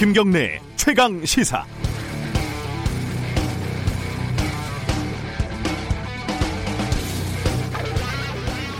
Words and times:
김경래 0.00 0.58
최강 0.76 1.22
시사. 1.26 1.62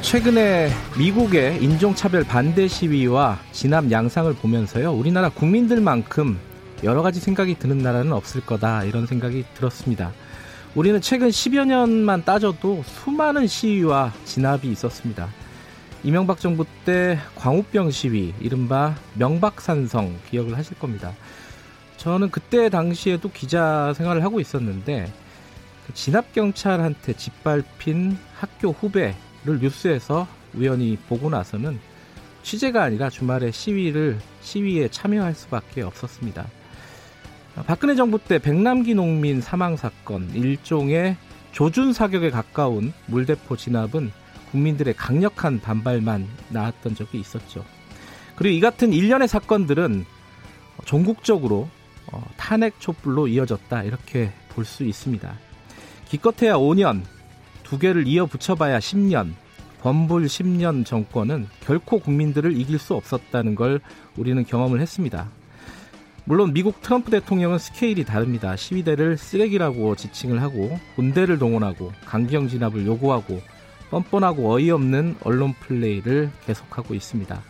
최근에 0.01 0.71
미국의 0.99 1.63
인종차별 1.63 2.25
반대 2.25 2.67
시위와 2.67 3.39
진압 3.53 3.91
양상을 3.91 4.33
보면서요, 4.33 4.93
우리나라 4.93 5.29
국민들만큼 5.29 6.39
여러 6.85 7.03
가지 7.03 7.21
생각이 7.21 7.59
드는 7.59 7.77
나라는 7.77 8.15
없을 8.15 8.41
거다, 8.41 8.85
이런 8.85 9.05
생각이 9.05 9.45
들었습니다. 9.53 10.13
우리는 10.75 11.03
최근 11.03 11.29
10여 11.29 11.67
년만 11.67 12.25
따져도 12.25 12.83
수많은 12.87 13.47
시위와 13.47 14.15
진압이 14.25 14.69
있었습니다. 14.69 15.29
이명박 16.03 16.41
정부 16.41 16.65
때 16.85 17.19
광우병 17.37 17.91
시위, 17.91 18.35
이른바 18.41 18.97
명박산성 19.15 20.19
기억을 20.31 20.57
하실 20.57 20.79
겁니다. 20.79 21.13
저는 21.99 22.31
그때 22.31 22.71
당시에도 22.71 23.31
기자 23.31 23.93
생활을 23.95 24.25
하고 24.25 24.41
있었는데 24.41 25.13
그 25.87 25.95
진압 25.95 26.33
경찰한테 26.33 27.13
짓밟힌 27.13 28.17
학교 28.35 28.71
후배 28.71 29.15
를 29.45 29.59
뉴스에서 29.59 30.27
우연히 30.55 30.99
보고 31.09 31.31
나서는 31.31 31.79
취재가 32.43 32.83
아니라 32.83 33.09
주말에 33.09 33.51
시위를 33.51 34.19
시위에 34.43 34.89
참여할 34.89 35.35
수밖에 35.35 35.83
없었습니다. 35.83 36.47
박근혜 37.67 37.95
정부 37.95 38.19
때 38.19 38.39
백남기 38.39 38.95
농민 38.95 39.41
사망 39.41 39.77
사건 39.77 40.31
일종의 40.35 41.17
조준 41.53 41.93
사격에 41.93 42.31
가까운 42.31 42.93
물대포 43.07 43.57
진압은 43.57 44.13
국민들의 44.51 44.95
강력한 44.95 45.61
반발만 45.61 46.27
나왔던 46.51 46.95
적이 46.95 47.21
있었죠. 47.21 47.65
그리고 48.37 48.57
이 48.57 48.61
같은 48.61 48.93
일련의 48.93 49.29
사건들은 49.29 50.05
전국적으로 50.87 51.69
어, 52.13 52.25
탄핵 52.37 52.81
촛불로 52.81 53.29
이어졌다 53.29 53.83
이렇게 53.83 54.33
볼 54.49 54.65
수 54.65 54.85
있습니다. 54.85 55.33
기껏해야 56.09 56.55
5년, 56.55 57.03
두 57.63 57.79
개를 57.79 58.07
이어 58.07 58.27
붙여봐야 58.27 58.79
10년, 58.79 59.33
범불 59.81 60.27
10년 60.27 60.85
정권은 60.85 61.47
결코 61.61 61.99
국민들을 62.01 62.57
이길 62.59 62.79
수 62.79 62.95
없었다는 62.95 63.55
걸 63.55 63.81
우리는 64.17 64.45
경험을 64.45 64.81
했습니다. 64.81 65.29
물론 66.25 66.53
미국 66.53 66.83
트럼프 66.83 67.11
대통령은 67.11 67.59
스케일이 67.59 68.05
다릅니다. 68.05 68.55
시위대를 68.57 69.17
쓰레기라고 69.17 69.97
지칭을 69.97 70.43
하고 70.43 70.79
군대를 70.97 71.39
동원하고 71.39 71.93
강경 72.05 72.49
진압을 72.49 72.87
요구하고 72.87 73.41
뻔뻔하고 73.91 74.53
어이없는 74.53 75.17
언론 75.23 75.53
플레이를 75.55 76.31
계속하고 76.47 76.95
있습니다. 76.95 77.41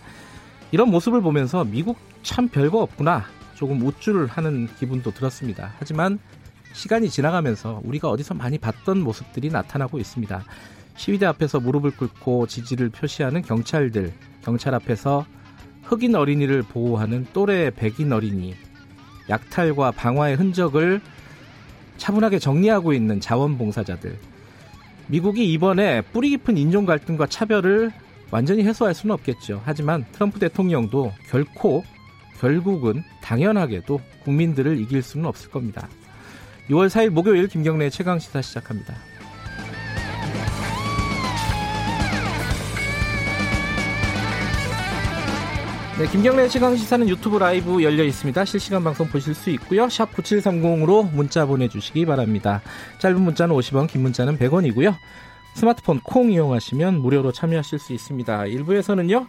이런 0.73 0.91
모습을 0.91 1.21
보면서 1.21 1.65
미국 1.65 1.99
참 2.23 2.49
별거 2.49 2.81
없구나 2.83 3.25
조금 3.55 3.83
우쭐을 3.83 4.27
하는 4.27 4.69
기분도 4.79 5.13
들었습니다. 5.13 5.75
하지만 5.79 6.19
시간이 6.73 7.11
지나가면서 7.11 7.81
우리가 7.85 8.09
어디서 8.09 8.35
많이 8.35 8.59
봤던 8.59 9.01
모습들이 9.01 9.51
나타나고 9.51 9.99
있습니다. 9.99 10.45
시위대 10.97 11.27
앞에서 11.27 11.61
무릎을 11.61 11.93
꿇고 11.93 12.47
지지를 12.47 12.91
표시하는 12.91 13.43
경찰들, 13.43 14.13
경찰 14.43 14.75
앞에서 14.75 15.27
흑인 15.83 16.15
어린이를 16.15 16.63
보호하는 16.63 17.27
또래 17.33 17.71
백인 17.71 18.13
어린이, 18.13 18.55
약탈과 19.29 19.93
방화의 19.93 20.37
흔적을 20.37 21.01
차분하게 21.97 22.39
정리하고 22.39 22.93
있는 22.93 23.21
자원봉사자들. 23.21 24.17
미국이 25.11 25.53
이번에 25.53 26.03
뿌리 26.03 26.31
깊은 26.31 26.57
인종 26.57 26.87
갈등과 26.87 27.27
차별을 27.27 27.91
완전히 28.31 28.63
해소할 28.63 28.95
수는 28.95 29.13
없겠죠. 29.15 29.61
하지만 29.65 30.05
트럼프 30.13 30.39
대통령도 30.39 31.13
결코 31.29 31.83
결국은 32.39 33.03
당연하게도 33.21 34.01
국민들을 34.23 34.79
이길 34.79 35.03
수는 35.03 35.27
없을 35.27 35.51
겁니다. 35.51 35.89
6월 36.69 36.89
4일 36.89 37.11
목요일 37.11 37.49
김경래의 37.49 37.91
최강 37.91 38.21
시사 38.21 38.41
시작합니다. 38.41 38.95
네, 46.01 46.07
김경래 46.07 46.49
최강 46.49 46.75
시사는 46.75 47.07
유튜브 47.11 47.37
라이브 47.37 47.83
열려 47.83 48.03
있습니다. 48.05 48.47
실시간 48.47 48.83
방송 48.83 49.07
보실 49.07 49.35
수 49.35 49.51
있고요. 49.51 49.87
샵 49.91 50.11
9730으로 50.15 51.13
문자 51.13 51.45
보내주시기 51.45 52.07
바랍니다. 52.07 52.63
짧은 53.01 53.21
문자는 53.21 53.55
50원, 53.55 53.87
긴 53.87 54.01
문자는 54.01 54.39
100원이고요. 54.39 54.97
스마트폰 55.57 56.01
콩 56.01 56.33
이용하시면 56.33 57.03
무료로 57.03 57.33
참여하실 57.33 57.79
수 57.79 57.93
있습니다. 57.93 58.47
일부에서는요. 58.47 59.27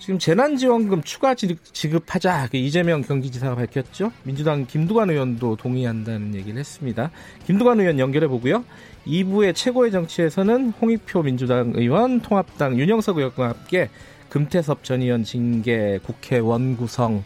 지금 0.00 0.18
재난지원금 0.18 1.04
추가 1.04 1.36
지급하자 1.36 2.48
그 2.50 2.56
이재명 2.56 3.02
경기지사가 3.02 3.54
밝혔죠. 3.54 4.10
민주당 4.24 4.66
김두관 4.66 5.08
의원도 5.08 5.54
동의한다는 5.54 6.34
얘기를 6.34 6.58
했습니다. 6.58 7.12
김두관 7.46 7.78
의원 7.78 8.00
연결해 8.00 8.26
보고요. 8.26 8.64
2부의 9.06 9.54
최고의 9.54 9.92
정치에서는 9.92 10.70
홍익표 10.80 11.22
민주당 11.22 11.74
의원, 11.76 12.18
통합당 12.22 12.76
윤영석 12.76 13.18
의원과 13.18 13.50
함께 13.50 13.88
금태섭 14.32 14.82
전 14.82 15.02
의원 15.02 15.24
징계, 15.24 15.98
국회원 15.98 16.78
구성 16.78 17.22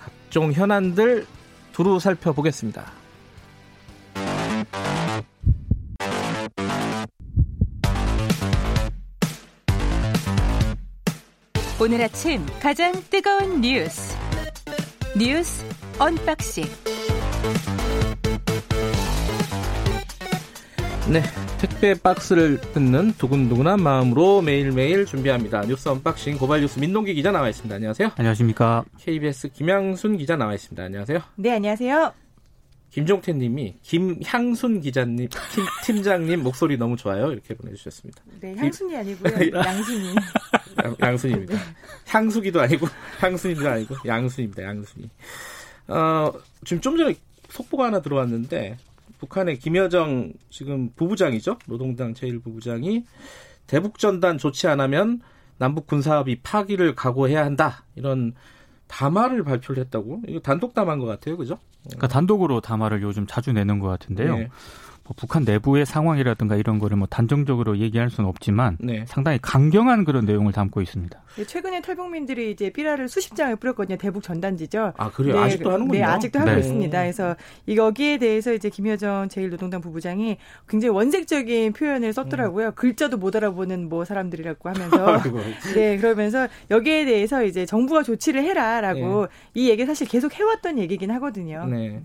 각종 0.00 0.52
현안들 0.52 1.24
두루 1.72 2.00
살펴보겠습니다. 2.00 2.84
오늘 11.80 12.02
아침 12.02 12.44
가장 12.60 12.92
뜨거운 13.08 13.60
뉴스 13.60 14.16
뉴스 15.16 15.64
언박싱 16.00 16.64
네 21.12 21.22
택배 21.58 21.94
박스를 21.94 22.60
뜯는 22.60 23.14
두근두근한 23.18 23.82
마음으로 23.82 24.42
매일매일 24.42 25.04
준비합니다 25.06 25.62
뉴스 25.62 25.88
unboxing 25.88 26.38
고발 26.38 26.60
뉴스 26.60 26.78
민동기 26.78 27.14
기자 27.14 27.32
나와 27.32 27.48
있습니다 27.48 27.74
안녕하세요 27.74 28.12
안녕하십니까 28.16 28.84
KBS 28.98 29.48
김양순 29.48 30.18
기자 30.18 30.36
나와 30.36 30.54
있습니다 30.54 30.82
안녕하세요 30.82 31.20
네 31.36 31.52
안녕하세요 31.52 32.12
김종태 32.90 33.32
님이 33.32 33.76
김향순 33.82 34.80
기자님, 34.80 35.28
팀, 35.28 35.64
팀장님 35.84 36.42
목소리 36.42 36.76
너무 36.76 36.96
좋아요. 36.96 37.30
이렇게 37.32 37.54
보내주셨습니다. 37.54 38.22
네, 38.40 38.54
향순이 38.56 38.96
아니고요. 38.96 39.34
양순이. 39.54 40.14
양순입니다. 41.00 41.54
네. 41.54 41.60
향수기도 42.06 42.60
아니고, 42.60 42.86
향순이도 43.20 43.68
아니고, 43.68 43.94
양순입니다. 44.06 44.62
양순이. 44.62 45.10
어, 45.88 46.32
지금 46.64 46.80
좀 46.80 46.96
전에 46.96 47.14
속보가 47.50 47.86
하나 47.86 48.00
들어왔는데, 48.00 48.78
북한의 49.18 49.58
김여정 49.58 50.32
지금 50.50 50.90
부부장이죠. 50.94 51.58
노동당 51.66 52.14
제1부부장이 52.14 53.04
대북전단 53.66 54.38
조치 54.38 54.66
안 54.66 54.80
하면 54.80 55.20
남북 55.58 55.86
군사합의 55.86 56.40
파기를 56.42 56.94
각오해야 56.94 57.44
한다. 57.44 57.84
이런 57.96 58.34
담화를 58.86 59.44
발표를 59.44 59.82
했다고? 59.84 60.22
이거 60.28 60.40
단독 60.40 60.72
담화인 60.72 60.98
것 60.98 61.06
같아요, 61.06 61.36
그죠? 61.36 61.58
그러니까 61.84 62.08
단독으로 62.08 62.60
담화를 62.60 63.02
요즘 63.02 63.26
자주 63.26 63.52
내는 63.52 63.78
것 63.78 63.88
같은데요. 63.88 64.36
네. 64.38 64.48
뭐 65.08 65.14
북한 65.16 65.44
내부의 65.44 65.86
상황이라든가 65.86 66.56
이런 66.56 66.78
거를 66.78 66.98
뭐 66.98 67.08
단정적으로 67.08 67.78
얘기할 67.78 68.10
수는 68.10 68.28
없지만 68.28 68.76
네. 68.78 69.04
상당히 69.08 69.38
강경한 69.40 70.04
그런 70.04 70.26
내용을 70.26 70.52
담고 70.52 70.82
있습니다. 70.82 71.18
네, 71.36 71.44
최근에 71.44 71.80
탈북민들이 71.80 72.50
이제 72.50 72.68
삐라를 72.68 73.08
수십 73.08 73.34
장을 73.34 73.54
뿌렸거든요. 73.56 73.96
대북 73.96 74.22
전단지죠. 74.22 74.92
아 74.98 75.10
그래요? 75.10 75.34
네, 75.34 75.40
아직도 75.40 75.70
하는군요. 75.70 75.98
네, 75.98 76.04
아직도 76.04 76.38
하고 76.38 76.50
네. 76.50 76.58
있습니다. 76.58 77.00
그래서 77.00 77.36
여기에 77.68 78.18
대해서 78.18 78.52
이제 78.52 78.68
김여정 78.68 79.28
제1노동당 79.28 79.80
부부장이 79.80 80.36
굉장히 80.68 80.94
원색적인 80.94 81.72
표현을 81.72 82.12
썼더라고요. 82.12 82.66
음. 82.66 82.72
글자도 82.74 83.16
못 83.16 83.34
알아보는 83.34 83.88
뭐 83.88 84.04
사람들이라고 84.04 84.68
하면서 84.68 85.22
네 85.74 85.96
그러면서 85.96 86.48
여기에 86.70 87.06
대해서 87.06 87.44
이제 87.44 87.64
정부가 87.64 88.02
조치를 88.02 88.42
해라라고 88.42 89.22
네. 89.22 89.28
이 89.54 89.70
얘기 89.70 89.86
사실 89.86 90.06
계속 90.06 90.34
해왔던 90.34 90.78
얘기긴 90.78 91.10
하거든요. 91.12 91.64
네. 91.64 92.02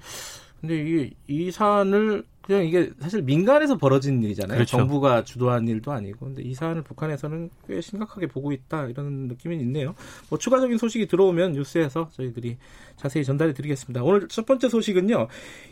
근데 0.63 0.77
이게 0.81 1.11
이 1.27 1.51
사안을 1.51 2.23
그냥 2.41 2.65
이게 2.65 2.89
사실 2.99 3.21
민간에서 3.21 3.77
벌어진 3.77 4.23
일이잖아요. 4.23 4.55
그렇죠. 4.55 4.77
정부가 4.77 5.25
주도한 5.25 5.67
일도 5.67 5.91
아니고. 5.91 6.27
근데 6.27 6.41
이 6.41 6.53
사안을 6.53 6.83
북한에서는 6.83 7.49
꽤 7.67 7.81
심각하게 7.81 8.27
보고 8.27 8.53
있다 8.53 8.87
이런 8.87 9.27
느낌이 9.27 9.57
있네요. 9.57 9.93
뭐 10.29 10.39
추가적인 10.39 10.77
소식이 10.77 11.07
들어오면 11.07 11.51
뉴스에서 11.51 12.09
저희들이 12.13 12.55
자세히 12.95 13.25
전달해 13.25 13.53
드리겠습니다. 13.53 14.03
오늘 14.03 14.29
첫 14.29 14.45
번째 14.45 14.69
소식은요. 14.69 15.27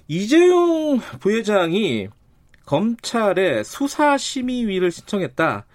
이재용 0.10 1.00
부회장이 1.22 2.10
검찰에 2.66 3.64
수사 3.64 4.18
심의위를 4.18 4.92
신청했다. 4.92 5.66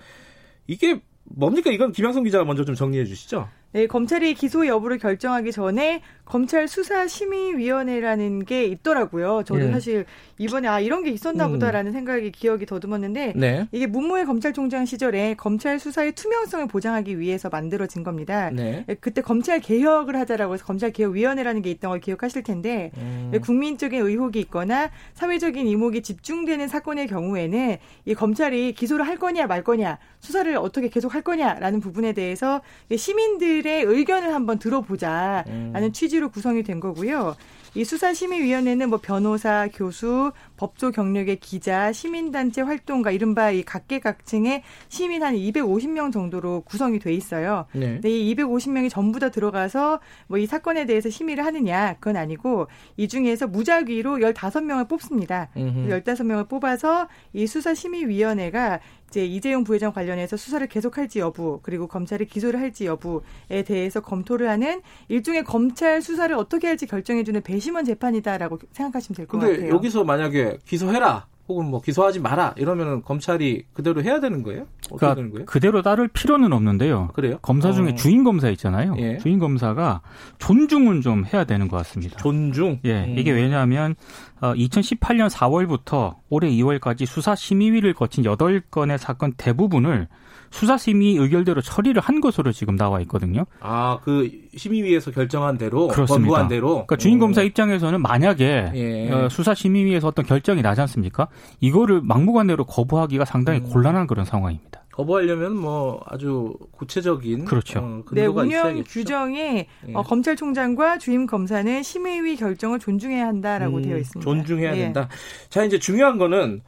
이게 0.66 1.00
뭡니까? 1.24 1.70
이건 1.70 1.92
김양성 1.92 2.22
기자가 2.22 2.44
먼저 2.44 2.66
좀 2.66 2.74
정리해 2.74 3.06
주시죠. 3.06 3.48
네, 3.76 3.86
검찰이 3.86 4.32
기소 4.32 4.66
여부를 4.66 4.96
결정하기 4.96 5.52
전에 5.52 6.00
검찰 6.24 6.66
수사심의위원회라는 6.66 8.46
게 8.46 8.64
있더라고요. 8.64 9.42
저도 9.44 9.66
예. 9.66 9.70
사실 9.70 10.06
이번에 10.38 10.68
아 10.68 10.80
이런 10.80 11.02
게 11.02 11.10
있었나 11.10 11.46
음. 11.46 11.52
보다라는 11.52 11.92
생각이 11.92 12.30
기억이 12.30 12.66
더듬었는데 12.66 13.32
네. 13.36 13.68
이게 13.72 13.86
문무회 13.86 14.24
검찰총장 14.24 14.84
시절에 14.84 15.34
검찰 15.34 15.78
수사의 15.78 16.12
투명성을 16.12 16.66
보장하기 16.68 17.18
위해서 17.18 17.48
만들어진 17.48 18.02
겁니다. 18.02 18.50
네. 18.50 18.84
예, 18.88 18.94
그때 18.94 19.22
검찰 19.22 19.60
개혁을 19.60 20.16
하자라고 20.16 20.54
해서 20.54 20.64
검찰 20.64 20.92
개혁 20.92 21.12
위원회라는 21.12 21.62
게 21.62 21.70
있던 21.70 21.90
걸 21.90 22.00
기억하실 22.00 22.42
텐데 22.42 22.90
음. 22.98 23.30
예, 23.32 23.38
국민적인 23.38 24.00
의혹이 24.00 24.40
있거나 24.40 24.90
사회적인 25.14 25.66
이목이 25.66 26.02
집중되는 26.02 26.68
사건의 26.68 27.06
경우에는 27.06 27.76
이 28.04 28.14
검찰이 28.14 28.74
기소를 28.74 29.06
할 29.06 29.18
거냐 29.18 29.46
말 29.46 29.64
거냐 29.64 29.98
수사를 30.20 30.54
어떻게 30.56 30.88
계속 30.88 31.14
할 31.14 31.22
거냐라는 31.22 31.80
부분에 31.80 32.12
대해서 32.12 32.60
시민들의 32.94 33.84
의견을 33.84 34.34
한번 34.34 34.58
들어보자라는 34.58 35.74
음. 35.74 35.92
취지로 35.92 36.28
구성이 36.28 36.62
된 36.62 36.80
거고요. 36.80 37.36
이 37.76 37.84
수사심의위원회는 37.84 38.88
뭐 38.88 38.98
변호사, 39.02 39.68
교수, 39.72 40.25
법조 40.56 40.90
경력의 40.90 41.36
기자, 41.36 41.92
시민단체 41.92 42.62
활동가, 42.62 43.10
이른바 43.10 43.50
이 43.50 43.62
각계각층의 43.62 44.62
시민 44.88 45.22
한 45.22 45.34
250명 45.34 46.12
정도로 46.12 46.62
구성이 46.62 46.98
돼 46.98 47.12
있어요. 47.12 47.66
네. 47.72 47.94
근데 47.94 48.10
이 48.10 48.34
250명이 48.34 48.90
전부 48.90 49.18
다 49.18 49.30
들어가서 49.30 50.00
뭐 50.28 50.36
이 50.38 50.46
사건에 50.46 50.86
대해서 50.86 51.08
심의를 51.08 51.44
하느냐, 51.44 51.94
그건 51.94 52.16
아니고 52.16 52.68
이 52.96 53.08
중에서 53.08 53.46
무작위로 53.46 54.18
15명을 54.18 54.88
뽑습니다. 54.88 55.48
음흠. 55.56 55.88
15명을 55.88 56.48
뽑아서 56.48 57.08
이 57.32 57.46
수사심의위원회가 57.46 58.80
이제 59.16 59.24
이재용 59.24 59.64
부회장 59.64 59.92
관련해서 59.94 60.36
수사를 60.36 60.66
계속할지 60.66 61.20
여부 61.20 61.60
그리고 61.62 61.86
검찰이 61.86 62.26
기소를 62.26 62.60
할지 62.60 62.84
여부에 62.84 63.62
대해서 63.64 64.00
검토를 64.00 64.50
하는 64.50 64.82
일종의 65.08 65.44
검찰 65.44 66.02
수사를 66.02 66.36
어떻게 66.36 66.66
할지 66.66 66.86
결정해주는 66.86 67.40
배심원 67.40 67.86
재판이다라고 67.86 68.58
생각하시면 68.72 69.16
될 69.16 69.26
것 69.26 69.38
같아요. 69.38 69.56
근데 69.56 69.70
여기서 69.70 70.04
만약에 70.04 70.58
기소해라 70.66 71.26
혹은 71.48 71.66
뭐 71.66 71.80
기소하지 71.80 72.20
마라 72.20 72.54
이러면은 72.56 73.02
검찰이 73.02 73.64
그대로 73.72 74.02
해야 74.02 74.20
되는 74.20 74.42
거예요? 74.42 74.66
그러니까 74.86 75.14
되는 75.14 75.30
거예요? 75.30 75.46
그대로 75.46 75.82
따를 75.82 76.08
필요는 76.08 76.52
없는데요. 76.52 77.10
그래요? 77.14 77.38
검사 77.42 77.72
중에 77.72 77.90
어. 77.90 77.94
주인 77.94 78.24
검사 78.24 78.50
있잖아요. 78.50 78.94
예. 78.98 79.18
주인 79.18 79.38
검사가 79.38 80.02
존중은 80.38 81.02
좀 81.02 81.24
해야 81.32 81.44
되는 81.44 81.68
것 81.68 81.76
같습니다. 81.78 82.16
존중? 82.18 82.80
예. 82.84 83.04
음. 83.04 83.18
이게 83.18 83.30
왜냐하면 83.30 83.94
어, 84.40 84.52
2018년 84.54 85.30
4월부터 85.30 86.16
올해 86.28 86.50
2월까지 86.50 87.06
수사 87.06 87.34
심의위를 87.34 87.94
거친 87.94 88.24
8건의 88.24 88.98
사건 88.98 89.32
대부분을 89.36 90.08
수사심의 90.50 91.16
의결대로 91.16 91.60
처리를 91.60 92.00
한 92.00 92.20
것으로 92.20 92.52
지금 92.52 92.76
나와 92.76 93.00
있거든요. 93.02 93.44
아, 93.60 93.98
그 94.02 94.30
심의위에서 94.56 95.10
결정한 95.10 95.58
대로, 95.58 95.88
그렇습니다. 95.88 96.14
권고한 96.22 96.48
대로. 96.48 96.68
그러니까 96.72 96.96
주인 96.96 97.18
검사 97.18 97.42
입장에서는 97.42 98.00
만약에 98.00 98.72
예. 98.74 99.10
어, 99.12 99.28
수사심의위에서 99.28 100.08
어떤 100.08 100.24
결정이 100.24 100.62
나지 100.62 100.80
않습니까? 100.82 101.28
이거를 101.60 102.00
막무가내로 102.02 102.64
거부하기가 102.64 103.24
상당히 103.24 103.60
음. 103.60 103.70
곤란한 103.70 104.06
그런 104.06 104.24
상황입니다. 104.24 104.82
거부하려면 104.96 105.54
뭐 105.56 106.00
아주 106.06 106.54
구체적인 106.70 107.44
그렇죠. 107.44 107.80
어, 107.80 108.02
네, 108.12 108.24
운영 108.24 108.48
있어야겠죠. 108.48 108.84
규정에 108.90 109.68
예. 109.88 109.92
어, 109.92 110.02
검찰총장과 110.02 110.96
주임 110.98 111.26
검사는 111.26 111.82
심의위 111.82 112.36
결정을 112.36 112.78
존중해야 112.78 113.26
한다라고 113.26 113.76
음, 113.76 113.82
되어 113.82 113.98
있습니다. 113.98 114.24
존중해야 114.24 114.74
예. 114.74 114.80
된다. 114.84 115.08
자 115.50 115.64
이제 115.64 115.78
중요한 115.78 116.16
거는 116.16 116.62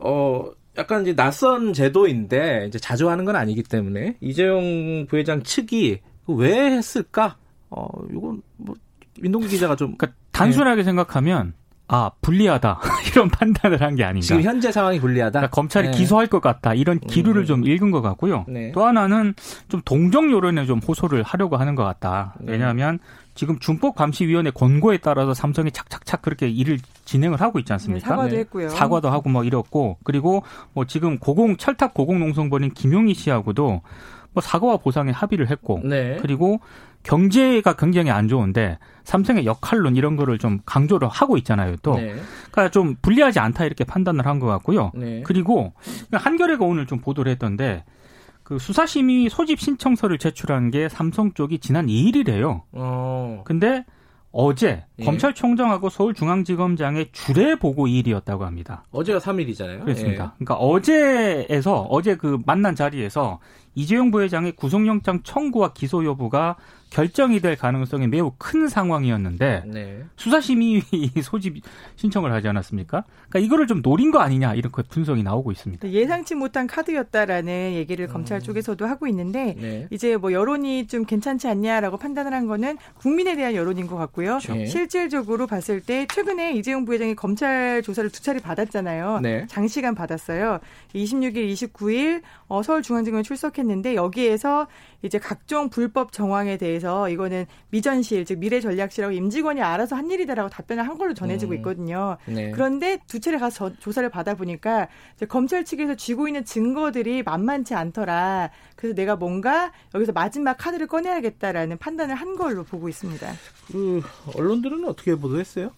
어 0.00 0.50
약간 0.78 1.02
이제 1.02 1.14
낯선 1.14 1.72
제도인데 1.72 2.66
이제 2.68 2.78
자주 2.78 3.10
하는 3.10 3.24
건 3.24 3.36
아니기 3.36 3.62
때문에 3.62 4.16
이재용 4.20 5.06
부회장 5.08 5.42
측이 5.42 6.00
왜 6.28 6.70
했을까? 6.70 7.36
어, 7.70 7.86
이건 8.10 8.42
뭐 8.56 8.74
민동기 9.20 9.48
기자가 9.48 9.76
좀 9.76 9.96
그러니까 9.96 10.18
단순하게 10.32 10.82
네. 10.82 10.84
생각하면 10.84 11.54
아 11.94 12.10
불리하다 12.22 12.80
이런 13.12 13.28
판단을 13.28 13.80
한 13.82 13.94
게 13.94 14.04
아닌가. 14.04 14.24
지금 14.26 14.42
현재 14.42 14.72
상황이 14.72 14.98
불리하다. 14.98 15.38
그러니까 15.40 15.54
검찰이 15.54 15.90
네. 15.90 15.96
기소할 15.96 16.26
것 16.26 16.40
같다 16.40 16.72
이런 16.74 16.98
기류를 16.98 17.42
음. 17.42 17.46
좀 17.46 17.64
읽은 17.66 17.90
것 17.90 18.00
같고요. 18.00 18.46
네. 18.48 18.72
또 18.72 18.84
하나는 18.86 19.34
좀 19.68 19.82
동정 19.84 20.32
여론에 20.32 20.64
좀 20.64 20.78
호소를 20.78 21.22
하려고 21.22 21.56
하는 21.56 21.74
것 21.74 21.84
같다. 21.84 22.34
네. 22.40 22.52
왜냐하면 22.52 22.98
지금 23.34 23.58
준법감시위원회 23.58 24.50
권고에 24.50 24.98
따라서 24.98 25.34
삼성이 25.34 25.70
착착착 25.70 26.22
그렇게 26.22 26.48
일을 26.48 26.78
진행을 27.04 27.40
하고 27.40 27.58
있지 27.58 27.72
않습니까? 27.72 28.06
네, 28.06 28.08
사과도 28.08 28.36
했고요. 28.36 28.68
사과도 28.70 29.10
하고 29.10 29.28
뭐 29.30 29.44
이렇고 29.44 29.98
그리고 30.04 30.42
뭐 30.72 30.84
지금 30.86 31.18
고공 31.18 31.56
철탑 31.56 31.94
고공농성본인 31.94 32.72
김용희 32.74 33.14
씨하고도 33.14 33.82
뭐 34.32 34.40
사과와 34.40 34.78
보상에 34.78 35.10
합의를 35.12 35.50
했고 35.50 35.80
네. 35.84 36.18
그리고 36.20 36.60
경제가 37.02 37.74
굉장히 37.74 38.10
안 38.10 38.28
좋은데 38.28 38.78
삼성의 39.04 39.44
역할론 39.44 39.96
이런 39.96 40.16
거를 40.16 40.38
좀 40.38 40.60
강조를 40.64 41.08
하고 41.08 41.36
있잖아요. 41.38 41.76
또 41.82 41.96
네. 41.96 42.14
그러니까 42.50 42.70
좀 42.70 42.94
불리하지 43.02 43.40
않다 43.40 43.64
이렇게 43.64 43.84
판단을 43.84 44.26
한 44.26 44.38
것 44.38 44.46
같고요. 44.46 44.92
네. 44.94 45.22
그리고 45.24 45.72
한겨레가 46.12 46.64
오늘 46.64 46.86
좀 46.86 47.00
보도를 47.00 47.30
했던데 47.32 47.84
그 48.42 48.58
수사심의 48.58 49.28
소집 49.30 49.60
신청서를 49.60 50.18
제출한 50.18 50.70
게 50.70 50.88
삼성 50.88 51.32
쪽이 51.32 51.58
지난 51.58 51.86
2일이래요. 51.86 52.62
어. 52.72 53.42
근데 53.44 53.84
어제 54.32 54.84
예. 54.98 55.04
검찰총장하고 55.04 55.90
서울중앙지검장의 55.90 57.10
주례 57.12 57.54
보고 57.54 57.86
일이었다고 57.86 58.44
합니다. 58.46 58.84
어제가 58.90 59.18
3일이잖아요. 59.18 59.84
그렇습니다. 59.84 60.24
예. 60.40 60.44
그러니까 60.44 60.54
어제에서 60.54 61.82
어제 61.82 62.16
그 62.16 62.38
만난 62.46 62.74
자리에서 62.74 63.40
이재용 63.74 64.10
부회장의 64.10 64.52
구속영장 64.52 65.22
청구와 65.22 65.72
기소 65.72 66.04
여부가 66.04 66.56
결정이 66.92 67.40
될 67.40 67.56
가능성이 67.56 68.06
매우 68.06 68.32
큰 68.36 68.68
상황이었는데 68.68 69.62
네. 69.66 70.04
수사심의 70.16 70.82
소집 71.24 71.56
신청을 71.96 72.32
하지 72.32 72.48
않았습니까? 72.48 73.04
그러니까 73.30 73.38
이거를 73.38 73.66
좀 73.66 73.80
노린 73.80 74.10
거 74.10 74.18
아니냐 74.18 74.54
이렇게 74.54 74.82
분석이 74.82 75.22
나오고 75.22 75.52
있습니다. 75.52 75.88
예상치 75.88 76.34
못한 76.34 76.66
카드였다라는 76.66 77.72
얘기를 77.72 78.06
음. 78.08 78.12
검찰 78.12 78.42
쪽에서도 78.42 78.84
하고 78.84 79.06
있는데 79.06 79.56
네. 79.58 79.86
이제 79.90 80.18
뭐 80.18 80.32
여론이 80.32 80.86
좀 80.86 81.06
괜찮지 81.06 81.48
않냐라고 81.48 81.96
판단을 81.96 82.34
한 82.34 82.46
거는 82.46 82.76
국민에 82.98 83.36
대한 83.36 83.54
여론인 83.54 83.86
것 83.86 83.96
같고요. 83.96 84.38
네. 84.48 84.66
실질적으로 84.66 85.46
봤을 85.46 85.80
때 85.80 86.06
최근에 86.12 86.52
이재용 86.52 86.84
부회장이 86.84 87.14
검찰 87.14 87.80
조사를 87.82 88.10
두 88.10 88.20
차례 88.22 88.38
받았잖아요. 88.38 89.20
네. 89.22 89.46
장시간 89.48 89.94
받았어요. 89.94 90.58
26일, 90.94 91.50
29일 91.54 92.20
어, 92.48 92.62
서울중앙지검에 92.62 93.22
출석 93.22 93.54
했는데 93.62 93.94
여기에서 93.94 94.66
이제 95.02 95.18
각종 95.18 95.70
불법 95.70 96.12
정황에 96.12 96.56
대해서 96.56 97.08
이거는 97.08 97.46
미전실 97.70 98.24
즉 98.24 98.38
미래 98.38 98.60
전략실하고 98.60 99.12
임직원이 99.12 99.62
알아서 99.62 99.96
한 99.96 100.10
일이다라고 100.10 100.50
답변을 100.50 100.86
한 100.86 100.98
걸로 100.98 101.14
전해지고 101.14 101.52
음. 101.52 101.56
있거든요. 101.56 102.16
네. 102.26 102.50
그런데 102.50 102.98
두 103.06 103.20
차례 103.20 103.38
가서 103.38 103.70
저, 103.70 103.76
조사를 103.78 104.08
받아 104.10 104.34
보니까 104.34 104.88
검찰 105.28 105.64
측에서 105.64 105.94
쥐고 105.94 106.28
있는 106.28 106.44
증거들이 106.44 107.22
만만치 107.22 107.74
않더라. 107.74 108.50
그래서 108.76 108.94
내가 108.94 109.16
뭔가 109.16 109.72
여기서 109.94 110.12
마지막 110.12 110.56
카드를 110.58 110.86
꺼내야겠다라는 110.86 111.78
판단을 111.78 112.14
한 112.14 112.36
걸로 112.36 112.64
보고 112.64 112.88
있습니다. 112.88 113.32
그 113.68 114.02
언론들은 114.36 114.84
어떻게 114.84 115.14
보도했어요? 115.14 115.70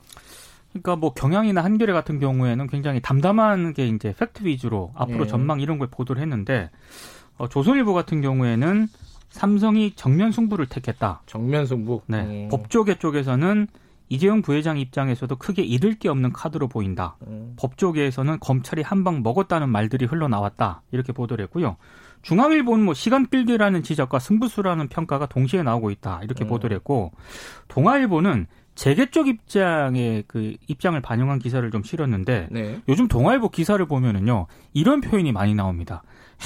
그러니까 0.74 0.96
뭐 0.96 1.14
경향이나 1.14 1.62
한겨레 1.62 1.92
같은 1.92 2.18
경우에는 2.18 2.66
굉장히 2.66 3.00
담담한 3.00 3.74
게 3.74 3.86
이제 3.86 4.12
팩트 4.18 4.44
위주로 4.44 4.90
앞으로 4.94 5.24
네. 5.24 5.26
전망 5.28 5.60
이런 5.60 5.78
걸 5.78 5.88
보도를 5.88 6.20
했는데 6.20 6.70
어, 7.36 7.48
조선일보 7.48 7.92
같은 7.94 8.20
경우에는 8.20 8.88
삼성이 9.30 9.92
정면 9.96 10.30
승부를 10.32 10.66
택했다. 10.66 11.22
정면 11.26 11.66
승부. 11.66 12.02
네. 12.06 12.20
음. 12.44 12.48
법조계 12.50 12.98
쪽에서는 12.98 13.66
이재용 14.08 14.42
부회장 14.42 14.78
입장에서도 14.78 15.34
크게 15.36 15.62
잃을 15.62 15.94
게 15.98 16.08
없는 16.08 16.32
카드로 16.32 16.68
보인다. 16.68 17.16
음. 17.26 17.54
법조계에서는 17.58 18.38
검찰이 18.38 18.82
한 18.82 19.02
방 19.02 19.22
먹었다는 19.22 19.68
말들이 19.70 20.04
흘러나왔다. 20.04 20.82
이렇게 20.92 21.12
보도를 21.12 21.44
했고요. 21.46 21.76
중앙일보는 22.22 22.84
뭐 22.84 22.94
시간 22.94 23.26
끌기라는 23.26 23.82
지적과 23.82 24.18
승부수라는 24.18 24.88
평가가 24.88 25.26
동시에 25.26 25.62
나오고 25.62 25.90
있다. 25.90 26.20
이렇게 26.22 26.44
음. 26.44 26.48
보도를 26.48 26.76
했고 26.76 27.12
동아일보는 27.68 28.46
재계 28.74 29.06
쪽 29.10 29.28
입장의 29.28 30.24
그 30.26 30.54
입장을 30.66 31.00
반영한 31.00 31.38
기사를 31.38 31.68
좀 31.70 31.82
실었는데 31.82 32.48
네. 32.50 32.80
요즘 32.88 33.08
동아일보 33.08 33.50
기사를 33.50 33.84
보면은요 33.86 34.46
이런 34.72 35.00
표현이 35.00 35.32
많이 35.32 35.54
나옵니다. 35.54 36.02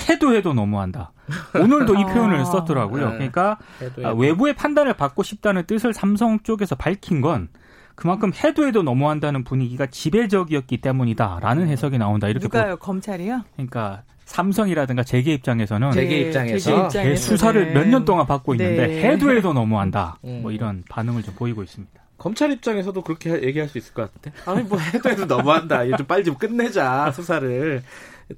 해도 0.08 0.34
해도 0.34 0.52
너무한다. 0.52 1.12
오늘도 1.58 1.94
이 1.96 2.04
표현을 2.04 2.40
아, 2.40 2.44
썼더라고요. 2.44 3.06
네. 3.10 3.14
그러니까 3.14 3.58
해도 3.80 4.02
해도. 4.02 4.16
외부의 4.16 4.54
판단을 4.54 4.94
받고 4.94 5.22
싶다는 5.22 5.64
뜻을 5.66 5.92
삼성 5.94 6.38
쪽에서 6.40 6.74
밝힌 6.74 7.20
건 7.20 7.48
그만큼 7.94 8.30
해도 8.44 8.66
해도 8.66 8.82
너무한다는 8.82 9.42
분위기가 9.44 9.86
지배적이었기 9.86 10.80
때문이다라는 10.80 11.64
음. 11.64 11.68
해석이 11.68 11.98
나온다. 11.98 12.28
이렇게 12.28 12.44
누가요? 12.44 12.76
보... 12.76 12.80
검찰이요? 12.84 13.42
그러니까 13.54 14.02
삼성이라든가 14.26 15.02
재계 15.02 15.32
입장에서는 15.32 15.90
재계 15.92 16.16
네, 16.16 16.20
입장에서 16.26 16.88
재계 16.88 17.16
수사를 17.16 17.72
몇 17.72 17.86
년 17.88 18.04
동안 18.04 18.26
받고 18.26 18.54
있는데 18.54 18.86
네. 18.86 19.02
해도 19.04 19.30
해도 19.34 19.52
너무한다. 19.54 20.18
음. 20.24 20.40
뭐 20.42 20.52
이런 20.52 20.84
반응을 20.90 21.22
좀 21.22 21.34
보이고 21.34 21.62
있습니다. 21.62 21.98
검찰 22.18 22.52
입장에서도 22.52 23.00
그렇게 23.02 23.42
얘기할 23.42 23.68
수 23.68 23.78
있을 23.78 23.94
것 23.94 24.12
같은데. 24.12 24.38
아니 24.44 24.62
뭐 24.62 24.78
해도 24.78 25.08
해도 25.08 25.24
너무한다. 25.24 25.84
이좀 25.84 26.06
빨리 26.06 26.24
좀 26.24 26.34
끝내자 26.34 27.12
수사를. 27.12 27.82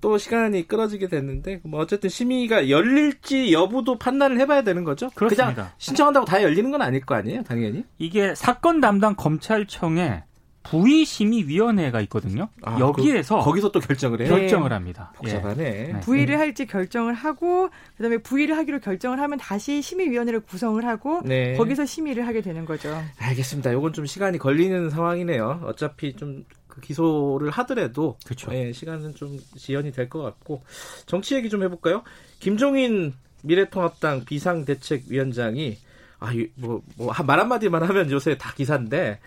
또 0.00 0.18
시간이 0.18 0.68
끌어지게 0.68 1.08
됐는데 1.08 1.60
뭐 1.64 1.80
어쨌든 1.80 2.08
심의가 2.10 2.68
열릴지 2.68 3.52
여부도 3.52 3.98
판단을 3.98 4.38
해봐야 4.38 4.62
되는 4.62 4.84
거죠. 4.84 5.10
그렇습니다. 5.16 5.52
그냥 5.52 5.70
신청한다고 5.78 6.26
다 6.26 6.42
열리는 6.42 6.70
건 6.70 6.80
아닐 6.82 7.04
거 7.04 7.16
아니에요, 7.16 7.42
당연히. 7.42 7.84
이게 7.98 8.34
사건 8.36 8.80
담당 8.80 9.16
검찰청에 9.16 10.22
부의심의위원회가 10.62 12.00
있거든요. 12.02 12.48
아, 12.62 12.78
여기에서 12.78 13.38
그, 13.38 13.44
거기서 13.44 13.72
또 13.72 13.80
결정을 13.80 14.20
해요. 14.20 14.28
결정을 14.28 14.72
합니다. 14.72 15.12
복잡하네. 15.16 15.92
예. 15.96 16.00
부의를 16.00 16.38
할지 16.38 16.66
결정을 16.66 17.14
하고 17.14 17.70
그다음에 17.96 18.18
부의를 18.18 18.56
하기로 18.56 18.80
결정을 18.80 19.20
하면 19.20 19.38
다시 19.38 19.80
심의위원회를 19.82 20.40
구성을 20.40 20.84
하고 20.86 21.22
네. 21.24 21.56
거기서 21.56 21.86
심의를 21.86 22.26
하게 22.26 22.40
되는 22.42 22.64
거죠. 22.64 22.94
알겠습니다. 23.18 23.72
이건 23.72 23.92
좀 23.92 24.06
시간이 24.06 24.38
걸리는 24.38 24.90
상황이네요. 24.90 25.62
어차피 25.64 26.14
좀그 26.14 26.80
기소를 26.82 27.50
하더라도 27.50 28.16
그렇죠. 28.24 28.52
예, 28.54 28.72
시간은 28.72 29.14
좀 29.14 29.38
지연이 29.56 29.92
될 29.92 30.08
것 30.10 30.22
같고 30.22 30.62
정치 31.06 31.34
얘기 31.36 31.48
좀 31.48 31.62
해볼까요? 31.62 32.02
김종인 32.38 33.14
미래통합당 33.42 34.24
비상대책위원장이 34.26 35.78
아뭐뭐 36.18 36.82
뭐, 36.96 37.12
말 37.24 37.40
한마디만 37.40 37.82
하면 37.82 38.10
요새 38.10 38.36
다 38.36 38.52
기사인데 38.54 39.18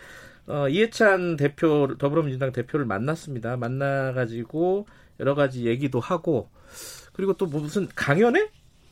어, 0.47 0.67
이해찬 0.67 1.37
대표 1.37 1.95
더불어민주당 1.97 2.51
대표를 2.51 2.85
만났습니다. 2.85 3.57
만나가지고 3.57 4.87
여러 5.19 5.35
가지 5.35 5.65
얘기도 5.65 5.99
하고 5.99 6.49
그리고 7.13 7.33
또 7.33 7.45
무슨 7.45 7.87
강연회? 7.95 8.49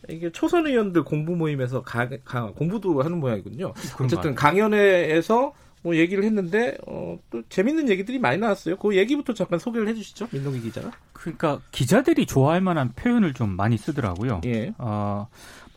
이게 0.09 0.31
초선 0.31 0.65
의원들 0.65 1.03
공부 1.03 1.35
모임에서 1.35 1.83
가, 1.83 2.09
가, 2.23 2.51
공부도 2.51 3.01
하는 3.03 3.19
모양이군요. 3.19 3.73
어쨌든 3.99 4.33
강연회에서 4.33 5.53
뭐 5.83 5.95
얘기를 5.95 6.23
했는데 6.23 6.77
어, 6.87 7.17
또 7.29 7.41
재밌는 7.49 7.89
얘기들이 7.89 8.19
많이 8.19 8.37
나왔어요. 8.37 8.77
그 8.77 8.95
얘기부터 8.95 9.33
잠깐 9.33 9.59
소개를 9.59 9.87
해주시죠, 9.89 10.27
민동기 10.31 10.61
기자가. 10.61 10.91
그러니까 11.13 11.59
기자들이 11.71 12.25
좋아할 12.25 12.61
만한 12.61 12.93
표현을 12.93 13.33
좀 13.33 13.49
많이 13.55 13.77
쓰더라고요. 13.77 14.41
예. 14.45 14.73
어, 14.77 15.27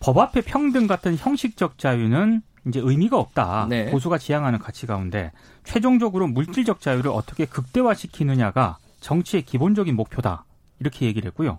법 0.01 0.19
앞에 0.19 0.43
평등 0.43 0.87
같은 0.87 1.17
형식적 1.17 1.79
자유는 1.79 2.43
이제 2.67 2.81
의미가 2.83 3.19
없다. 3.19 3.67
네. 3.69 3.91
보수가 3.91 4.19
지향하는 4.19 4.59
가치 4.59 4.87
가운데 4.87 5.33
최종적으로 5.65 6.27
물질적 6.27 6.81
자유를 6.81 7.11
어떻게 7.11 7.45
극대화시키느냐가 7.45 8.79
정치의 9.01 9.43
기본적인 9.43 9.95
목표다. 9.95 10.45
이렇게 10.81 11.07
얘기를 11.07 11.27
했고요. 11.29 11.59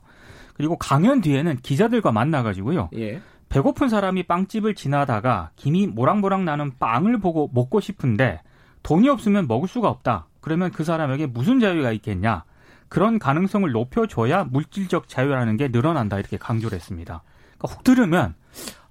그리고 0.55 0.77
강연 0.77 1.21
뒤에는 1.21 1.57
기자들과 1.61 2.11
만나가지고요. 2.11 2.89
예. 2.95 3.21
배고픈 3.49 3.89
사람이 3.89 4.23
빵집을 4.23 4.75
지나다가 4.75 5.51
김이 5.55 5.87
모락모락 5.87 6.43
나는 6.43 6.71
빵을 6.79 7.19
보고 7.19 7.49
먹고 7.53 7.79
싶은데 7.79 8.41
돈이 8.83 9.09
없으면 9.09 9.47
먹을 9.47 9.67
수가 9.67 9.89
없다. 9.89 10.27
그러면 10.41 10.71
그 10.71 10.83
사람에게 10.83 11.27
무슨 11.27 11.59
자유가 11.59 11.91
있겠냐? 11.91 12.43
그런 12.87 13.19
가능성을 13.19 13.69
높여줘야 13.71 14.45
물질적 14.45 15.07
자유라는 15.09 15.57
게 15.57 15.67
늘어난다. 15.67 16.19
이렇게 16.19 16.37
강조를 16.37 16.75
했습니다. 16.75 17.23
그러니까 17.57 17.75
훅 17.75 17.83
들으면 17.83 18.35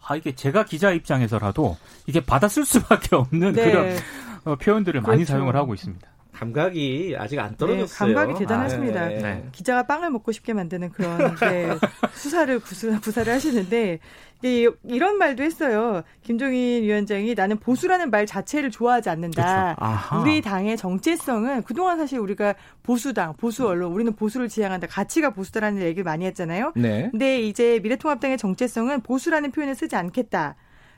아 0.07 0.17
이게 0.17 0.35
제가 0.35 0.65
기자 0.65 0.91
입장에서라도 0.93 1.77
이게 2.07 2.21
받아쓸 2.21 2.65
수밖에 2.65 3.17
없는 3.17 3.53
네. 3.53 3.71
그런 3.71 3.97
어, 4.45 4.57
표현들을 4.57 5.01
많이 5.01 5.25
그렇죠. 5.25 5.33
사용을 5.33 5.57
하고 5.57 5.75
있습니다. 5.75 6.07
감각이 6.35 7.15
아직 7.19 7.39
안 7.39 7.57
떨어졌어요. 7.57 8.09
네, 8.09 8.15
감각이 8.15 8.39
대단하십니다. 8.39 9.01
아, 9.01 9.09
네. 9.09 9.19
네. 9.19 9.49
기자가 9.53 9.85
빵을 9.85 10.11
먹고 10.11 10.33
싶게 10.33 10.53
만드는 10.53 10.91
그런 10.91 11.37
네, 11.37 11.69
수사를 12.13 12.59
구수, 12.61 13.01
구사를 13.01 13.33
하시는데 13.33 14.01
이게 14.43 14.69
이런 14.85 15.17
말도 15.17 15.43
했어요. 15.43 16.03
김종인 16.23 16.83
위원장이 16.83 17.35
나는 17.35 17.57
보수라는 17.59 18.11
말 18.11 18.27
자체를 18.27 18.71
좋아하지 18.71 19.09
않는다. 19.09 19.77
우리 20.21 20.43
당의 20.43 20.77
정체성은 20.77 21.63
그동안 21.63 21.97
사실 21.97 22.19
우리가 22.19 22.55
보수당, 22.83 23.35
보수 23.35 23.67
언론, 23.67 23.93
우리는 23.93 24.13
보수를 24.15 24.49
지향한다. 24.49 24.89
가치가 24.89 25.31
보수다라는 25.31 25.83
얘기를 25.83 26.05
많이 26.05 26.27
했잖아요. 26.27 26.73
네. 26.77 27.09
근데 27.11 27.41
이제 27.41 27.81
미래통합당의 27.83 28.37
정체성은 28.37 29.01
보수라는 29.01 29.51
표현을 29.51 29.75
쓰지 29.75 29.97
않겠다. 29.97 30.57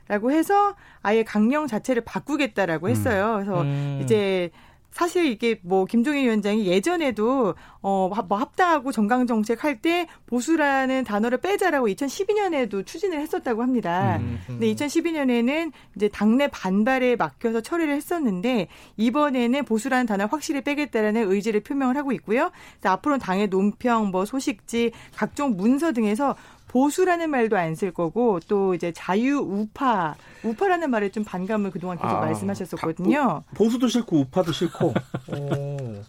라고 0.09 0.31
해서 0.31 0.75
아예 1.01 1.23
강령 1.23 1.67
자체를 1.67 2.03
바꾸겠다라고 2.05 2.87
했어요. 2.87 3.41
그래서 3.43 3.61
음. 3.61 3.99
이제 4.01 4.51
사실 4.97 5.27
이게 5.27 5.59
뭐 5.61 5.85
김종인 5.85 6.23
위원장이 6.25 6.65
예전에도 6.65 7.53
어 7.81 8.09
뭐 8.27 8.37
합당하고 8.39 8.91
정강 8.91 9.27
정책 9.27 9.63
할 9.63 9.77
때 9.77 10.07
보수라는 10.25 11.03
단어를 11.03 11.37
빼자라고 11.37 11.87
2012년에도 11.87 12.83
추진을 12.83 13.19
했었다고 13.21 13.61
합니다. 13.61 14.17
음. 14.17 14.39
근데 14.47 14.73
2012년에는 14.73 15.71
이제 15.95 16.07
당내 16.07 16.47
반발에 16.47 17.15
맡겨서 17.15 17.61
처리를 17.61 17.93
했었는데 17.93 18.67
이번에는 18.97 19.65
보수라는 19.65 20.07
단어를 20.07 20.33
확실히 20.33 20.61
빼겠다라는 20.61 21.31
의지를 21.31 21.59
표명을 21.61 21.95
하고 21.95 22.11
있고요. 22.13 22.49
앞으로는 22.83 23.19
당의 23.19 23.47
논평, 23.49 24.09
뭐 24.09 24.25
소식지, 24.25 24.91
각종 25.15 25.55
문서 25.55 25.91
등에서 25.91 26.35
보수라는 26.67 27.29
말도 27.29 27.57
안 27.57 27.75
쓸 27.75 27.91
거고 27.91 28.39
또 28.47 28.73
이제 28.73 28.91
자유 28.91 29.37
우파 29.37 30.15
우파라는 30.43 30.89
말에 30.89 31.09
좀 31.09 31.23
반감을 31.23 31.71
그동안 31.71 31.97
계속 31.97 32.09
아, 32.09 32.19
말씀하셨었거든요. 32.21 33.43
보수도 33.55 33.87
싫고 33.87 34.17
우파도 34.21 34.51
싫고. 34.51 34.93
어. 35.33 36.01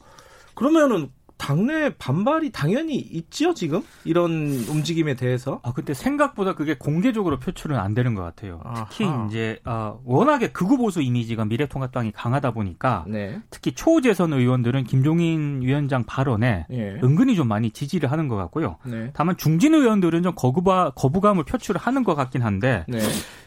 그러면은 0.55 1.11
당내 1.39 1.95
반발이 1.97 2.51
당연히 2.51 2.97
있지요 2.97 3.55
지금 3.55 3.83
이런 4.05 4.31
움직임에 4.69 5.15
대해서. 5.15 5.61
아, 5.63 5.73
근데 5.73 5.95
생각보다 5.95 6.55
그게 6.55 6.75
공개적으로 6.77 7.39
표출은 7.39 7.79
안 7.79 7.95
되는 7.95 8.15
것 8.15 8.23
같아요. 8.23 8.61
특히 8.91 9.07
아하. 9.07 9.27
이제 9.27 9.61
어, 9.65 10.01
워낙에 10.05 10.49
극우 10.49 10.77
보수 10.77 11.01
이미지가 11.01 11.47
미래통합당이 11.47 12.13
강하다 12.13 12.51
보니까 12.51 13.05
네. 13.07 13.41
특히 13.51 13.73
초재선 13.73 14.33
의원들은 14.33 14.85
김종인 14.85 15.63
위원장 15.63 16.05
발언에 16.05 16.67
예. 16.71 17.01
은근히 17.03 17.37
좀 17.37 17.49
많이 17.49 17.71
지지를 17.71 18.11
하는 18.11 18.29
것 18.29 18.37
같고요. 18.37 18.77
네. 18.85 19.11
다만 19.15 19.37
중진 19.37 19.75
의원들은 19.75 20.23
좀 20.25 20.33
거부바, 20.35 20.91
거부감을 20.97 21.45
표출을 21.45 21.81
하는 21.81 22.05
것 22.05 22.15
같긴 22.15 22.43
한데 22.43 22.85
네. 22.89 22.99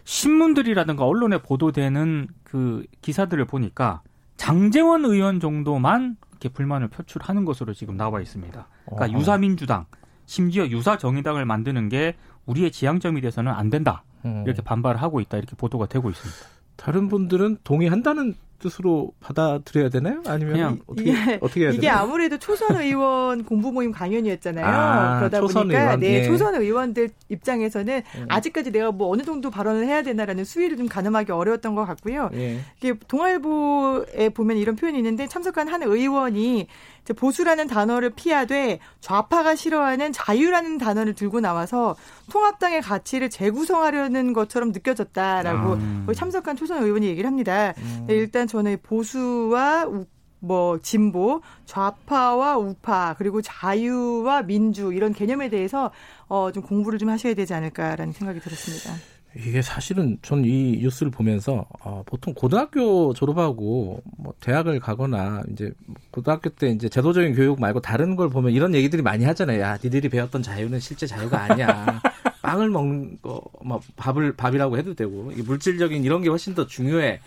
신문들이라든가 0.05 1.05
언론에 1.05 1.39
보도되는 1.39 2.27
그 2.43 2.85
기사들을 3.01 3.45
보니까 3.45 4.01
장재원 4.37 5.05
의원 5.05 5.39
정도만 5.39 6.17
이렇게 6.41 6.49
불만을 6.49 6.87
표출하는 6.87 7.45
것으로 7.45 7.73
지금 7.73 7.95
나와 7.95 8.19
있습니다. 8.19 8.67
그러니까 8.85 9.05
어허. 9.05 9.19
유사민주당 9.19 9.85
심지어 10.25 10.67
유사 10.67 10.97
정의당을 10.97 11.45
만드는 11.45 11.89
게 11.89 12.15
우리의 12.47 12.71
지향점이 12.71 13.21
돼서는 13.21 13.51
안 13.51 13.69
된다. 13.69 14.03
음. 14.25 14.43
이렇게 14.45 14.61
반발을 14.61 15.01
하고 15.01 15.21
있다. 15.21 15.37
이렇게 15.37 15.55
보도가 15.55 15.85
되고 15.85 16.09
있습니다. 16.09 16.39
다른 16.75 17.07
분들은 17.09 17.59
동의한다는 17.63 18.35
뜻으로 18.61 19.11
받아들여야 19.19 19.89
되나요? 19.89 20.21
아니면 20.27 20.79
어떻게 20.87 21.09
이게- 21.11 21.39
어떻게 21.41 21.61
해야 21.61 21.69
이게 21.71 21.81
되나요? 21.81 21.97
아무래도 21.99 22.37
초선 22.37 22.77
의원 22.79 23.43
공부 23.45 23.71
모임 23.71 23.91
강연이었잖아요. 23.91 24.65
아, 24.65 25.17
그러다 25.19 25.39
초선 25.39 25.63
보니까 25.63 25.81
의원, 25.81 25.99
네, 25.99 26.19
예. 26.19 26.23
초선 26.23 26.55
의원들 26.55 27.09
입장에서는 27.29 28.01
음. 28.15 28.25
아직까지 28.29 28.71
내가 28.71 28.91
뭐 28.91 29.09
어느 29.09 29.23
정도 29.23 29.49
발언을 29.49 29.85
해야 29.85 30.03
되나라는 30.03 30.45
수위를 30.45 30.77
좀 30.77 30.87
가늠하기 30.87 31.31
어려웠던 31.31 31.75
것 31.75 31.85
같고요. 31.85 32.29
예. 32.33 32.59
이게 32.77 32.93
동아일보에 33.07 34.29
보면 34.29 34.57
이런 34.57 34.75
표현이 34.75 34.97
있는데 34.97 35.27
참석한 35.27 35.67
한 35.67 35.83
의원이 35.83 36.67
보수라는 37.13 37.67
단어를 37.67 38.11
피하되 38.11 38.79
좌파가 38.99 39.55
싫어하는 39.55 40.11
자유라는 40.11 40.77
단어를 40.77 41.13
들고 41.13 41.39
나와서 41.39 41.95
통합당의 42.29 42.81
가치를 42.81 43.29
재구성하려는 43.29 44.33
것처럼 44.33 44.71
느껴졌다라고 44.71 45.73
음. 45.73 46.07
참석한 46.15 46.55
초선 46.55 46.83
의원이 46.83 47.07
얘기를 47.07 47.27
합니다. 47.27 47.73
음. 47.77 48.05
네, 48.07 48.15
일단 48.15 48.47
저는 48.47 48.77
보수와 48.83 49.85
우, 49.85 50.05
뭐 50.39 50.79
진보, 50.79 51.41
좌파와 51.65 52.57
우파 52.57 53.15
그리고 53.17 53.41
자유와 53.41 54.43
민주 54.43 54.91
이런 54.91 55.13
개념에 55.13 55.49
대해서 55.49 55.91
어, 56.27 56.51
좀 56.51 56.63
공부를 56.63 56.97
좀 56.97 57.09
하셔야 57.09 57.33
되지 57.33 57.53
않을까라는 57.53 58.13
생각이 58.13 58.39
들었습니다. 58.39 58.91
이게 59.35 59.61
사실은 59.61 60.17
전 60.21 60.43
이 60.43 60.79
뉴스를 60.81 61.11
보면서 61.11 61.65
어, 61.79 62.03
보통 62.05 62.33
고등학교 62.33 63.13
졸업하고 63.13 64.01
뭐 64.17 64.33
대학을 64.41 64.79
가거나 64.79 65.43
이제 65.51 65.71
고등학교 66.11 66.49
때 66.49 66.69
이제 66.69 66.89
제도적인 66.89 67.35
교육 67.35 67.59
말고 67.61 67.79
다른 67.79 68.15
걸 68.15 68.29
보면 68.29 68.51
이런 68.51 68.73
얘기들이 68.75 69.01
많이 69.01 69.23
하잖아요. 69.23 69.61
야, 69.61 69.77
니들이 69.81 70.09
배웠던 70.09 70.41
자유는 70.43 70.79
실제 70.79 71.07
자유가 71.07 71.43
아니야. 71.43 72.01
빵을 72.41 72.69
먹는 72.71 73.19
거, 73.21 73.41
뭐 73.63 73.79
밥을 73.95 74.35
밥이라고 74.35 74.77
해도 74.77 74.93
되고 74.95 75.31
이게 75.31 75.43
물질적인 75.43 76.03
이런 76.03 76.21
게 76.21 76.29
훨씬 76.29 76.53
더 76.55 76.65
중요해. 76.67 77.21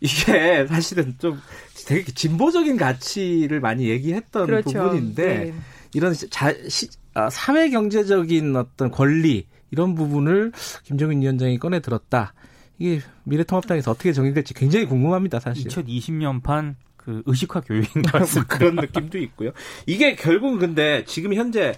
이게 0.00 0.66
사실은 0.68 1.14
좀 1.18 1.40
되게 1.86 2.12
진보적인 2.12 2.76
가치를 2.76 3.60
많이 3.60 3.88
얘기했던 3.88 4.46
그렇죠. 4.46 4.70
부분인데 4.82 5.26
네. 5.44 5.54
이런 5.94 6.12
자, 6.30 6.52
시, 6.68 6.88
아, 7.14 7.30
사회 7.30 7.70
경제적인 7.70 8.54
어떤 8.56 8.90
권리 8.90 9.46
이런 9.70 9.94
부분을 9.94 10.52
김정인 10.84 11.22
위원장이 11.22 11.58
꺼내 11.58 11.80
들었다. 11.80 12.34
이게 12.78 13.00
미래통합당에서 13.24 13.90
어떻게 13.90 14.12
정리될지 14.12 14.54
굉장히 14.54 14.86
궁금합니다, 14.86 15.40
사실. 15.40 15.68
2020년판 15.68 16.74
그 16.96 17.22
의식화 17.26 17.60
교육인 17.60 18.02
것 18.02 18.12
뭐 18.12 18.20
같습니다. 18.20 18.58
그런 18.58 18.76
느낌도 18.76 19.18
있고요. 19.18 19.52
이게 19.86 20.16
결국은 20.16 20.58
근데 20.58 21.04
지금 21.06 21.34
현재 21.34 21.74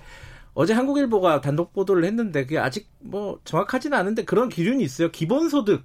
어제 0.55 0.73
한국일보가 0.73 1.41
단독 1.41 1.73
보도를 1.73 2.05
했는데 2.05 2.43
그게 2.43 2.59
아직 2.59 2.91
뭐 2.99 3.39
정확하지는 3.45 3.97
않은데 3.97 4.25
그런 4.25 4.49
기준이 4.49 4.83
있어요. 4.83 5.11
기본소득 5.11 5.85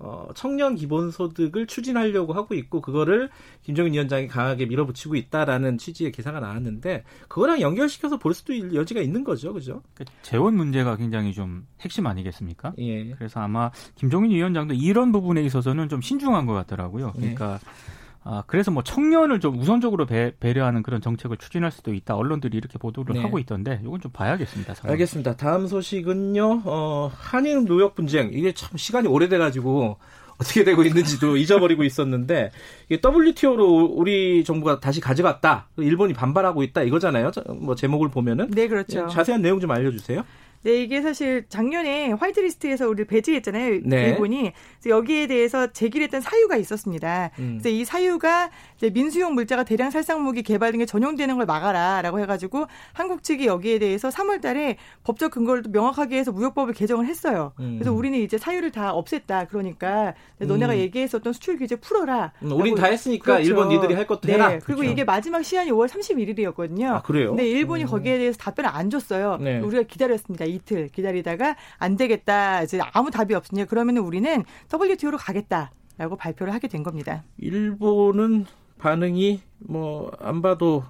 어, 0.00 0.28
청년 0.34 0.74
기본소득을 0.76 1.66
추진하려고 1.66 2.32
하고 2.32 2.54
있고 2.54 2.80
그거를 2.80 3.28
김정인 3.62 3.92
위원장이 3.92 4.28
강하게 4.28 4.64
밀어붙이고 4.64 5.14
있다라는 5.14 5.76
취지의 5.76 6.10
기사가 6.10 6.40
나왔는데 6.40 7.04
그거랑 7.28 7.60
연결시켜서 7.60 8.16
볼 8.16 8.32
수도 8.32 8.74
여지가 8.74 9.02
있는 9.02 9.24
거죠, 9.24 9.52
그죠? 9.52 9.82
그 9.94 10.04
재원 10.22 10.56
문제가 10.56 10.96
굉장히 10.96 11.34
좀 11.34 11.66
핵심 11.80 12.06
아니겠습니까? 12.06 12.72
예. 12.78 13.10
그래서 13.10 13.40
아마 13.40 13.70
김정인 13.94 14.30
위원장도 14.30 14.74
이런 14.74 15.12
부분에 15.12 15.42
있어서는 15.42 15.90
좀 15.90 16.00
신중한 16.00 16.46
것 16.46 16.54
같더라고요. 16.54 17.12
그러니까. 17.12 17.58
예. 17.62 17.99
아, 18.22 18.42
그래서 18.46 18.70
뭐 18.70 18.82
청년을 18.82 19.40
좀 19.40 19.58
우선적으로 19.58 20.04
배, 20.06 20.32
배려하는 20.38 20.82
그런 20.82 21.00
정책을 21.00 21.38
추진할 21.38 21.70
수도 21.70 21.94
있다. 21.94 22.16
언론들이 22.16 22.56
이렇게 22.56 22.78
보도를 22.78 23.14
네. 23.14 23.22
하고 23.22 23.38
있던데 23.38 23.80
이건 23.82 24.00
좀 24.00 24.12
봐야겠습니다. 24.12 24.74
상황. 24.74 24.92
알겠습니다. 24.92 25.36
다음 25.36 25.66
소식은요. 25.66 26.62
어, 26.64 27.10
한일 27.14 27.60
무역 27.60 27.94
분쟁. 27.94 28.30
이게 28.32 28.52
참 28.52 28.76
시간이 28.76 29.08
오래돼 29.08 29.38
가지고 29.38 29.96
어떻게 30.38 30.64
되고 30.64 30.82
있는지도 30.82 31.36
잊어버리고 31.38 31.82
있었는데 31.84 32.50
이게 32.88 33.00
WTO로 33.02 33.92
우리 33.94 34.44
정부가 34.44 34.80
다시 34.80 35.00
가져갔다. 35.00 35.68
일본이 35.78 36.12
반발하고 36.12 36.62
있다 36.62 36.82
이거잖아요. 36.82 37.30
뭐 37.60 37.74
제목을 37.74 38.08
보면은 38.08 38.50
네, 38.50 38.68
그렇죠. 38.68 39.06
자세한 39.08 39.40
내용 39.40 39.60
좀 39.60 39.70
알려 39.70 39.90
주세요. 39.90 40.24
네, 40.62 40.82
이게 40.82 41.00
사실 41.00 41.44
작년에 41.48 42.12
화이트리스트에서 42.12 42.86
우리를 42.86 43.06
배제했잖아요. 43.06 43.80
네. 43.84 44.08
일본이. 44.08 44.52
그래서 44.78 44.96
여기에 44.96 45.26
대해서 45.28 45.72
제기를 45.72 46.04
했던 46.04 46.20
사유가 46.20 46.56
있었습니다. 46.56 47.30
음. 47.38 47.58
그래서 47.60 47.68
이 47.70 47.84
사유가 47.86 48.50
민수용 48.92 49.34
물자가 49.34 49.64
대량 49.64 49.90
살상 49.90 50.22
무기 50.22 50.42
개발 50.42 50.72
등에 50.72 50.84
전용되는 50.84 51.34
걸 51.36 51.46
막아라라고 51.46 52.20
해가지고 52.20 52.66
한국 52.92 53.22
측이 53.22 53.46
여기에 53.46 53.78
대해서 53.78 54.10
3월 54.10 54.42
달에 54.42 54.76
법적 55.04 55.30
근거를 55.30 55.62
명확하게 55.70 56.18
해서 56.18 56.30
무역법을 56.30 56.74
개정을 56.74 57.06
했어요. 57.06 57.52
음. 57.60 57.76
그래서 57.78 57.92
우리는 57.94 58.18
이제 58.18 58.36
사유를 58.36 58.70
다 58.70 58.92
없앴다. 58.92 59.48
그러니까 59.48 60.14
너네가 60.38 60.74
음. 60.74 60.78
얘기했었던 60.78 61.32
수출 61.32 61.56
규제 61.56 61.76
풀어라. 61.76 62.32
음, 62.42 62.52
우린 62.52 62.74
다 62.74 62.86
했으니까 62.86 63.34
그렇죠. 63.34 63.48
일본 63.48 63.68
니들이 63.70 63.94
할 63.94 64.06
것도 64.06 64.22
네. 64.26 64.34
해라. 64.34 64.48
그리고 64.62 64.80
그렇죠. 64.80 64.92
이게 64.92 65.04
마지막 65.04 65.42
시한이 65.42 65.70
5월 65.70 65.88
31일이었거든요. 65.88 66.96
아, 66.96 67.02
그래요? 67.02 67.28
근데 67.30 67.48
일본이 67.48 67.84
음. 67.84 67.88
거기에 67.88 68.18
대해서 68.18 68.36
답변을 68.36 68.68
안 68.70 68.90
줬어요. 68.90 69.38
네. 69.40 69.58
우리가 69.60 69.84
기다렸습니다. 69.84 70.49
이틀 70.50 70.88
기다리다가 70.88 71.56
안 71.78 71.96
되겠다. 71.96 72.62
이제 72.62 72.80
아무 72.92 73.10
답이 73.10 73.34
없으니 73.34 73.64
그러면 73.66 73.96
우리는 73.98 74.44
WTO로 74.72 75.16
가겠다라고 75.18 76.16
발표를 76.16 76.52
하게 76.52 76.68
된 76.68 76.82
겁니다. 76.82 77.24
일본은 77.38 78.46
반응이 78.78 79.40
뭐 79.58 80.10
안 80.20 80.42
봐도 80.42 80.84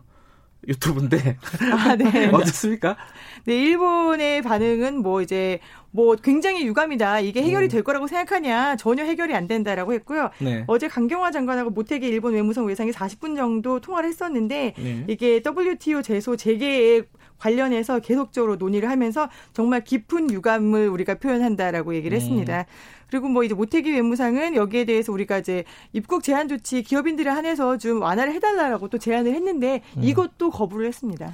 유튜브인데 0.69 1.39
아, 1.73 1.97
네. 1.97 2.29
어떻습니까? 2.33 2.97
네, 3.45 3.55
일본의 3.55 4.43
반응은 4.43 5.03
뭐 5.03 5.23
이제 5.23 5.61
뭐 5.91 6.15
굉장히 6.17 6.67
유감이다. 6.67 7.21
이게 7.21 7.43
해결이 7.43 7.67
음. 7.67 7.69
될 7.69 7.83
거라고 7.83 8.07
생각하냐? 8.07 8.77
전혀 8.77 9.05
해결이 9.05 9.35
안 9.35 9.49
된다라고 9.49 9.93
했고요. 9.95 10.31
네. 10.39 10.65
어제 10.67 10.89
강경화 10.89 11.31
장관하고 11.31 11.71
모태기 11.71 12.07
일본 12.07 12.35
외무성 12.35 12.67
외상이 12.67 12.91
40분 12.91 13.37
정도 13.37 13.81
통화를 13.81 14.09
했었는데 14.09 14.75
네. 14.77 15.05
이게 15.09 15.43
WTO 15.45 16.03
제소 16.03 16.37
재개에 16.37 17.03
관련해서 17.39 18.01
계속적으로 18.01 18.57
논의를 18.57 18.91
하면서 18.91 19.29
정말 19.53 19.83
깊은 19.83 20.31
유감을 20.31 20.89
우리가 20.89 21.15
표현한다라고 21.15 21.95
얘기를 21.95 22.17
네. 22.19 22.23
했습니다. 22.23 22.67
그리고 23.11 23.29
뭐 23.29 23.43
이제 23.43 23.55
모태기 23.55 23.93
외무상은 23.93 24.55
여기에 24.55 24.85
대해서 24.85 25.13
우리가 25.13 25.39
이제 25.39 25.65
입국 25.93 26.23
제한 26.23 26.49
조치 26.49 26.83
기업인들에 26.83 27.29
한해서 27.29 27.77
좀 27.77 28.03
완화를 28.03 28.33
해달라고 28.35 28.89
또 28.89 28.99
제안을 28.99 29.35
했는데 29.35 29.83
음. 29.97 30.05
이것도 30.05 30.51
거부를 30.51 30.87
했습니다. 30.87 31.33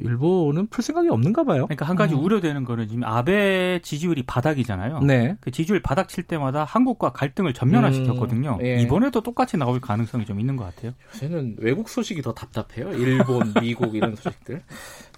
일본은 0.00 0.66
풀 0.66 0.82
생각이 0.82 1.08
없는가 1.08 1.44
봐요. 1.44 1.66
그러니까 1.66 1.86
한 1.86 1.96
가지 1.96 2.14
음. 2.14 2.20
우려되는 2.20 2.64
거는 2.64 2.88
지금 2.88 3.04
아베 3.04 3.80
지지율이 3.82 4.24
바닥이잖아요. 4.24 5.00
네. 5.00 5.36
그 5.40 5.50
지지율 5.50 5.80
바닥 5.80 6.08
칠 6.08 6.24
때마다 6.24 6.64
한국과 6.64 7.12
갈등을 7.12 7.54
전면화시켰거든요. 7.54 8.58
음, 8.60 8.66
예. 8.66 8.80
이번에도 8.80 9.22
똑같이 9.22 9.56
나올 9.56 9.80
가능성이 9.80 10.24
좀 10.24 10.40
있는 10.40 10.56
것 10.56 10.64
같아요. 10.64 10.92
요새는 11.14 11.56
외국 11.58 11.88
소식이 11.88 12.22
더 12.22 12.34
답답해요. 12.34 12.92
일본, 12.92 13.54
미국 13.60 13.94
이런 13.94 14.16
소식들. 14.16 14.62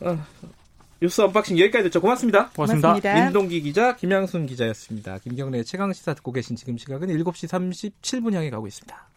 어, 0.03 0.19
뉴스 1.01 1.21
unboxing 1.21 1.59
여기까지 1.59 1.85
됐죠. 1.85 2.01
고맙습니다. 2.01 2.51
고맙습니다. 2.51 2.89
고맙습니다. 2.89 3.25
민동기 3.25 3.63
기자, 3.63 3.95
김양순 3.95 4.47
기자였습니다. 4.47 5.19
김경래 5.19 5.63
최강 5.63 5.93
시사 5.93 6.15
듣고 6.15 6.33
계신 6.33 6.57
지금 6.57 6.77
시각은 6.77 7.09
7시 7.09 7.49
37분 7.49 8.35
향해 8.35 8.51
가고 8.51 8.67
있습니다. 8.67 9.09